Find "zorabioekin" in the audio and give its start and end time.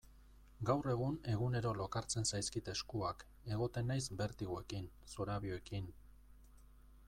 5.15-5.93